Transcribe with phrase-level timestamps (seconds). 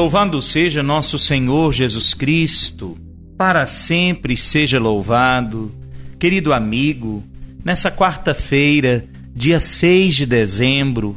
[0.00, 2.96] Louvado seja nosso Senhor Jesus Cristo,
[3.36, 5.70] para sempre seja louvado.
[6.18, 7.22] Querido amigo,
[7.62, 9.04] nessa quarta-feira,
[9.34, 11.14] dia 6 de dezembro,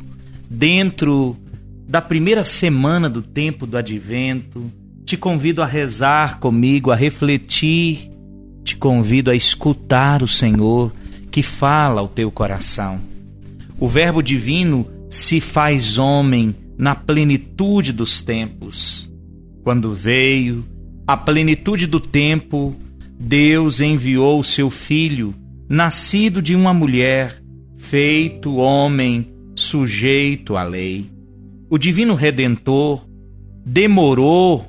[0.50, 1.38] dentro
[1.88, 4.70] da primeira semana do tempo do advento,
[5.06, 8.12] te convido a rezar comigo, a refletir,
[8.66, 10.92] te convido a escutar o Senhor
[11.32, 13.00] que fala ao teu coração.
[13.80, 19.12] O Verbo divino se faz homem na plenitude dos tempos.
[19.64, 20.66] Quando veio
[21.08, 22.76] a plenitude do tempo,
[23.20, 25.34] Deus enviou seu filho,
[25.70, 27.42] nascido de uma mulher,
[27.78, 31.10] feito homem, sujeito à lei.
[31.70, 33.06] O divino redentor
[33.66, 34.66] demorou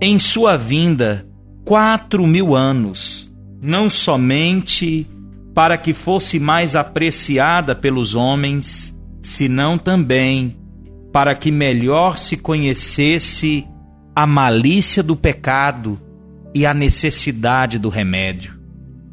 [0.00, 1.26] em sua vinda
[1.64, 5.06] quatro mil anos, não somente
[5.54, 10.56] para que fosse mais apreciada pelos homens, senão também
[11.12, 13.66] para que melhor se conhecesse
[14.16, 16.00] a malícia do pecado
[16.54, 18.58] e a necessidade do remédio.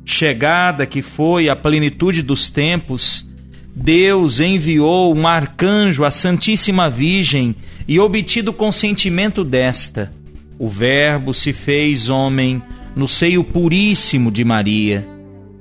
[0.06, 3.28] Chegada que foi a plenitude dos tempos,
[3.76, 7.56] Deus enviou um arcanjo à Santíssima Virgem
[7.88, 10.12] e, obtido o consentimento desta,
[10.58, 12.62] o Verbo se fez homem
[12.96, 15.08] no seio puríssimo de Maria.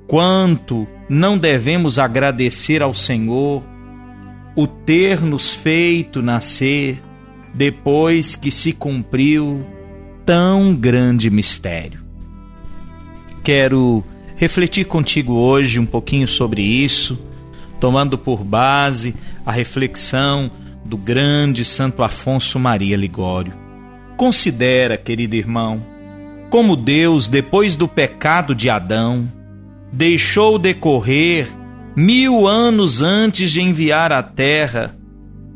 [0.07, 3.63] Quanto não devemos agradecer ao Senhor
[4.59, 7.01] o ter nos feito nascer
[7.55, 9.65] depois que se cumpriu
[10.27, 12.01] tão grande mistério.
[13.45, 14.03] Quero
[14.35, 17.17] refletir contigo hoje um pouquinho sobre isso,
[17.79, 19.15] tomando por base
[19.47, 20.51] a reflexão
[20.85, 23.53] do grande Santo Afonso Maria Ligório.
[24.17, 25.81] Considera, querido irmão,
[26.51, 29.33] como Deus, depois do pecado de Adão,
[29.93, 31.47] deixou decorrer
[31.99, 34.95] mil anos antes de enviar à terra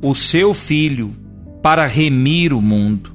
[0.03, 1.13] o seu filho
[1.63, 3.15] para remir o mundo.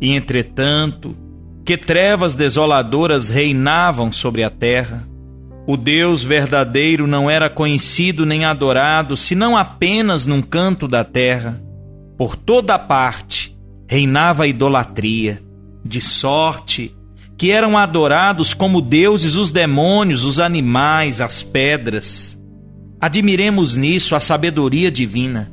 [0.00, 1.16] E entretanto,
[1.64, 5.08] que trevas desoladoras reinavam sobre a terra,
[5.66, 11.60] o Deus verdadeiro não era conhecido nem adorado, senão apenas num canto da terra.
[12.16, 15.42] Por toda parte reinava a idolatria,
[15.84, 16.94] de sorte
[17.36, 22.37] que eram adorados como deuses os demônios, os animais, as pedras.
[23.00, 25.52] Admiremos nisso a sabedoria divina.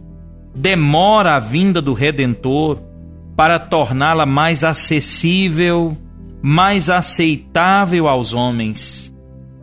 [0.55, 2.79] Demora a vinda do Redentor
[3.35, 5.95] para torná-la mais acessível,
[6.41, 9.13] mais aceitável aos homens.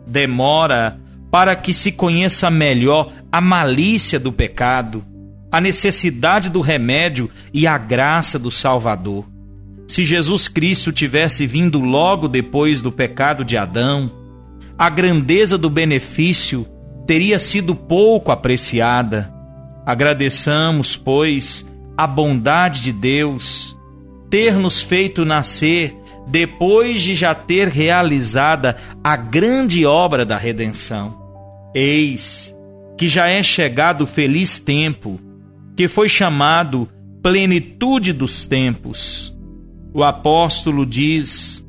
[0.07, 0.99] Demora
[1.31, 5.03] para que se conheça melhor a malícia do pecado,
[5.51, 9.25] a necessidade do remédio e a graça do Salvador.
[9.87, 14.11] Se Jesus Cristo tivesse vindo logo depois do pecado de Adão,
[14.77, 16.65] a grandeza do benefício
[17.05, 19.33] teria sido pouco apreciada.
[19.85, 21.65] Agradeçamos, pois,
[21.97, 23.77] a bondade de Deus
[24.29, 25.95] ter nos feito nascer
[26.27, 31.21] depois de já ter realizada a grande obra da redenção.
[31.75, 32.55] Eis
[32.97, 35.19] que já é chegado o feliz tempo,
[35.75, 36.87] que foi chamado
[37.21, 39.35] plenitude dos tempos.
[39.93, 41.65] O apóstolo diz: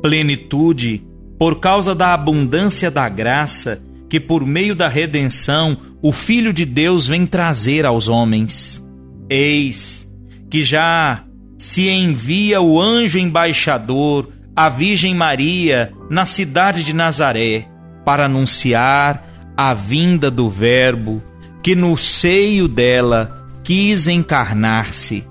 [0.00, 1.04] plenitude
[1.38, 7.06] por causa da abundância da graça que por meio da redenção o Filho de Deus
[7.06, 8.84] vem trazer aos homens.
[9.30, 10.10] Eis
[10.50, 11.22] que já
[11.56, 17.68] se envia o anjo embaixador, a Virgem Maria, na cidade de Nazaré,
[18.04, 21.22] para anunciar a vinda do Verbo,
[21.62, 25.24] que no seio dela quis encarnar-se.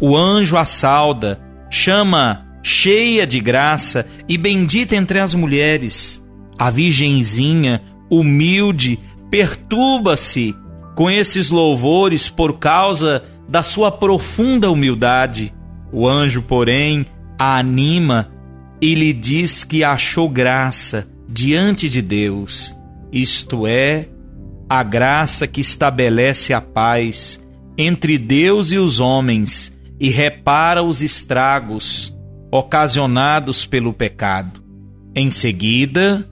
[0.00, 6.24] O anjo a sauda, chama cheia de graça e bendita entre as mulheres.
[6.58, 8.98] A Virgenzinha humilde,
[9.30, 10.54] perturba-se
[10.94, 15.54] com esses louvores por causa da sua profunda humildade.
[15.92, 17.06] O anjo, porém,
[17.38, 18.30] a anima
[18.80, 22.74] e lhe diz que achou graça diante de Deus,
[23.12, 24.08] isto é,
[24.68, 27.42] a graça que estabelece a paz
[27.76, 32.14] entre Deus e os homens e repara os estragos
[32.50, 34.62] ocasionados pelo pecado.
[35.14, 36.28] Em seguida,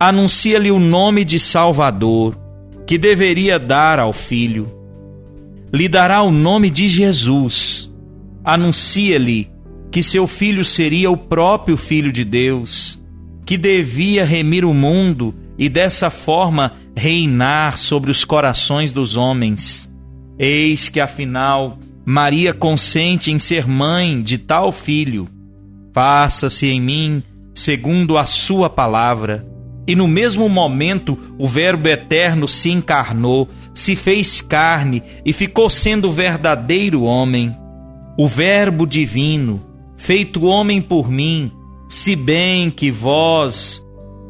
[0.00, 2.34] anuncia-lhe o nome de Salvador
[2.86, 4.74] que deveria dar ao filho.
[5.72, 7.92] lhe dará o nome de Jesus.
[8.42, 9.48] Anuncia-lhe
[9.90, 13.00] que seu filho seria o próprio Filho de Deus,
[13.44, 19.88] que devia remir o mundo e dessa forma reinar sobre os corações dos homens.
[20.38, 25.28] Eis que afinal Maria consente em ser mãe de tal filho.
[25.92, 27.22] Faça-se em mim
[27.54, 29.46] segundo a sua palavra.
[29.90, 36.12] E no mesmo momento o Verbo eterno se encarnou, se fez carne e ficou sendo
[36.12, 37.52] verdadeiro homem.
[38.16, 39.60] O Verbo divino,
[39.96, 41.50] feito homem por mim,
[41.88, 43.84] se bem que vós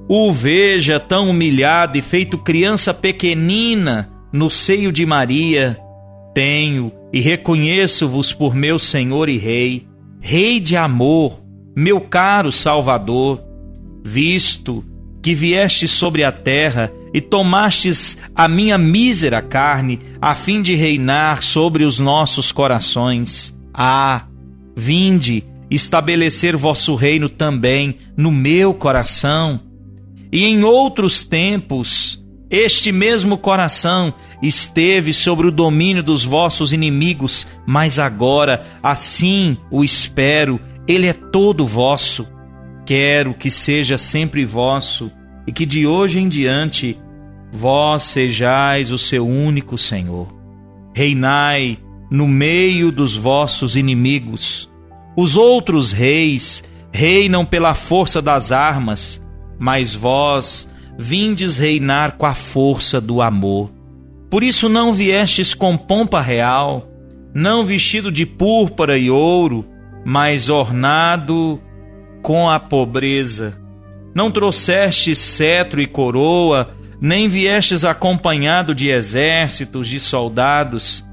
[0.08, 5.78] o veja tão humilhado e feito criança pequenina no seio de Maria,
[6.34, 9.86] tenho e reconheço-vos por meu Senhor e Rei,
[10.22, 11.38] Rei de amor,
[11.76, 13.42] meu caro Salvador,
[14.02, 14.82] visto
[15.22, 21.42] que viestes sobre a terra e tomastes a minha mísera carne, a fim de reinar
[21.42, 23.56] sobre os nossos corações.
[23.74, 24.26] Ah,
[24.76, 29.60] vinde estabelecer vosso reino também no meu coração.
[30.32, 34.12] E em outros tempos, este mesmo coração
[34.42, 41.64] esteve sobre o domínio dos vossos inimigos, mas agora, assim o espero, ele é todo
[41.64, 42.26] vosso.
[42.90, 45.12] Quero que seja sempre vosso
[45.46, 46.98] e que de hoje em diante
[47.52, 50.26] vós sejais o seu único Senhor.
[50.92, 51.78] Reinai
[52.10, 54.68] no meio dos vossos inimigos
[55.16, 59.24] os outros reis reinam pela força das armas,
[59.56, 63.70] mas vós vindes reinar com a força do amor.
[64.28, 66.90] Por isso não viestes com pompa real,
[67.32, 69.64] não vestido de púrpura e ouro,
[70.04, 71.62] mas ornado
[72.22, 73.58] com a pobreza.
[74.14, 76.70] Não trouxestes cetro e coroa,
[77.00, 81.04] nem viestes acompanhado de exércitos de soldados,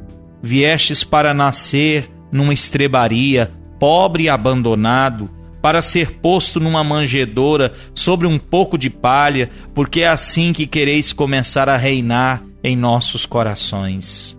[0.41, 5.29] viestes para nascer numa estrebaria, pobre e abandonado,
[5.61, 11.13] para ser posto numa manjedoura sobre um pouco de palha, porque é assim que quereis
[11.13, 14.37] começar a reinar em nossos corações.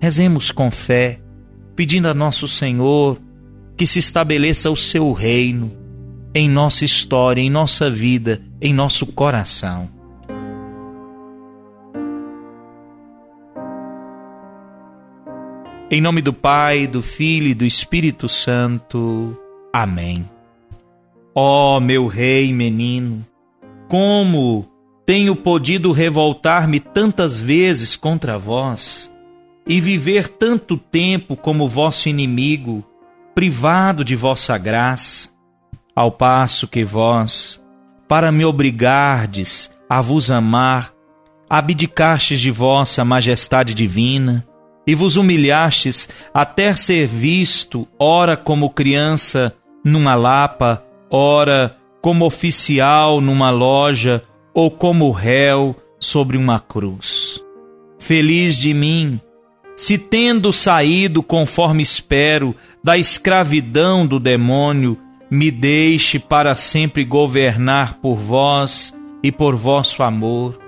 [0.00, 1.20] Rezemos com fé,
[1.74, 3.18] pedindo a nosso Senhor
[3.76, 5.85] que se estabeleça o seu reino
[6.36, 9.88] em nossa história, em nossa vida, em nosso coração.
[15.90, 19.34] Em nome do Pai, do Filho e do Espírito Santo.
[19.72, 20.28] Amém.
[21.34, 23.24] Ó oh, meu rei menino,
[23.88, 24.68] como
[25.06, 29.10] tenho podido revoltar-me tantas vezes contra vós
[29.66, 32.84] e viver tanto tempo como vosso inimigo,
[33.34, 35.34] privado de vossa graça,
[35.96, 37.58] ao passo que vós,
[38.06, 40.92] para me obrigardes a vos amar,
[41.48, 44.46] abdicastes de vossa majestade divina,
[44.86, 53.50] e vos humilhastes até ser visto, ora como criança numa lapa, ora como oficial numa
[53.50, 54.22] loja,
[54.52, 57.42] ou como réu sobre uma cruz.
[57.98, 59.20] Feliz de mim,
[59.74, 64.98] se tendo saído conforme espero da escravidão do demônio,
[65.30, 70.58] me deixe para sempre governar por vós e por vosso amor.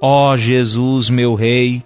[0.00, 1.82] Ó Jesus, meu Rei,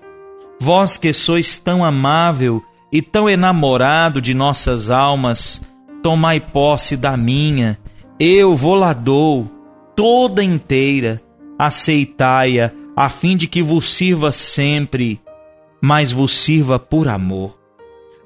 [0.63, 5.63] Vós que sois tão amável e tão enamorado de nossas almas,
[6.03, 7.79] tomai posse da minha,
[8.19, 9.51] eu vou lá dou,
[9.97, 11.19] toda inteira,
[11.59, 15.19] aceitai-a, a fim de que vos sirva sempre,
[15.81, 17.59] mas vos sirva por amor.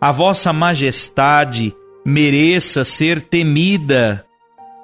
[0.01, 1.73] A vossa majestade
[2.05, 4.25] mereça ser temida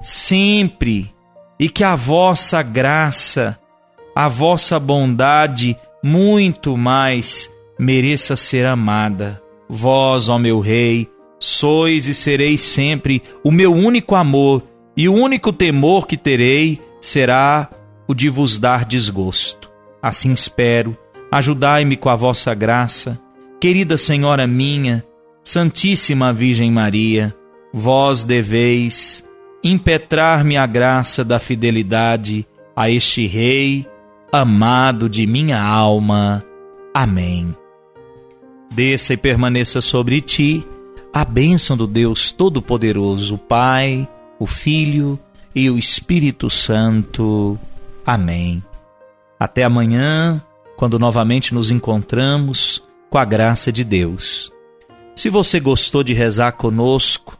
[0.00, 1.12] sempre,
[1.58, 3.58] e que a vossa graça,
[4.16, 9.42] a vossa bondade muito mais mereça ser amada.
[9.68, 11.08] Vós, ó meu Rei,
[11.38, 14.62] sois e sereis sempre o meu único amor,
[14.96, 17.70] e o único temor que terei será
[18.08, 19.70] o de vos dar desgosto.
[20.02, 20.96] Assim espero,
[21.30, 23.20] ajudai-me com a vossa graça,
[23.60, 25.04] querida Senhora minha,
[25.42, 27.34] Santíssima Virgem Maria,
[27.72, 29.24] vós deveis
[29.62, 33.86] impetrar-me a graça da fidelidade a este Rei
[34.32, 36.44] amado de minha alma.
[36.94, 37.54] Amém.
[38.72, 40.64] Desça e permaneça sobre ti
[41.12, 45.18] a bênção do Deus Todo-Poderoso, Pai, o Filho
[45.54, 47.58] e o Espírito Santo.
[48.06, 48.62] Amém.
[49.38, 50.40] Até amanhã,
[50.76, 54.52] quando novamente nos encontramos com a graça de Deus.
[55.14, 57.38] Se você gostou de rezar conosco,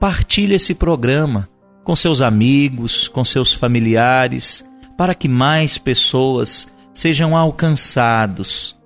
[0.00, 1.48] partilhe esse programa
[1.84, 4.64] com seus amigos, com seus familiares
[4.96, 8.76] para que mais pessoas sejam alcançados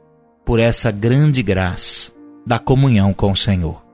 [0.45, 2.13] por essa grande graça.
[2.45, 3.92] da comunhão com o Senhor.